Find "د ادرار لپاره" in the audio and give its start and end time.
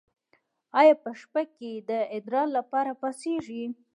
1.89-2.91